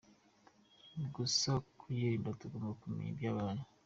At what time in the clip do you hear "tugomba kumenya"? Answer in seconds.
2.39-3.09